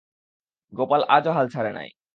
[0.73, 1.89] গোপাল আজও হাল ছাড়ে নাই।